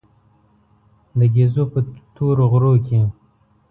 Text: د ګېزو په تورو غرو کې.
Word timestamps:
د 1.17 1.19
ګېزو 1.33 1.63
په 1.71 1.79
تورو 2.15 2.43
غرو 2.51 2.73
کې. 2.85 2.99